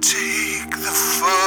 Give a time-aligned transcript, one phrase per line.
[0.00, 1.39] take the fall.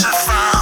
[0.00, 0.61] to find.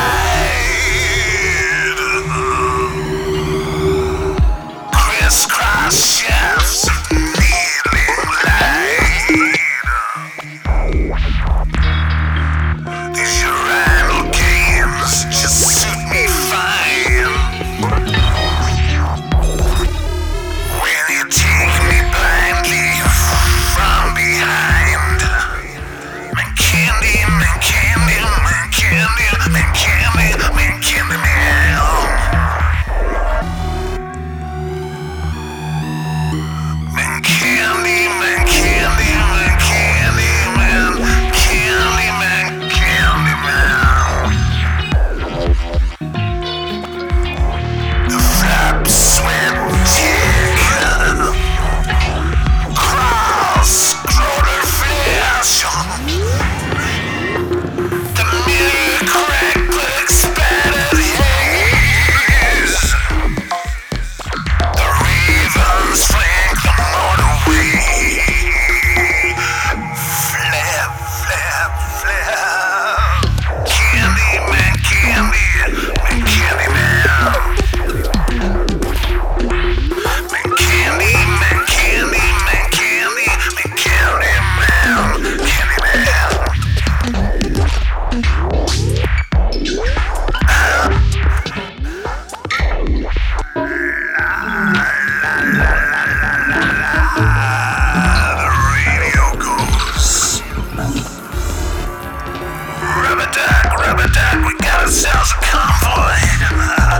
[103.91, 104.39] about that.
[104.45, 106.90] We got ourselves a convoy.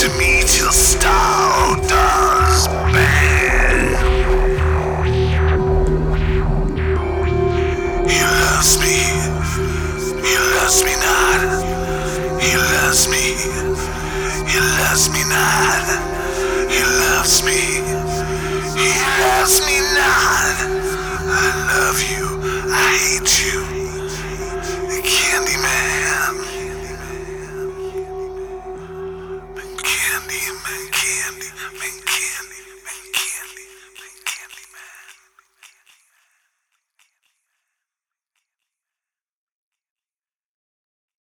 [0.00, 1.76] to meet your star
[2.90, 3.84] man.
[8.08, 8.96] He loves me.
[10.24, 11.40] He loves me not.
[12.40, 13.36] He loves me.
[14.48, 15.84] He loves me not.
[16.72, 17.60] He loves me.
[18.80, 20.56] He loves me not.
[21.28, 22.24] I love you.
[22.72, 23.59] I hate you.
[31.62, 32.09] I mean,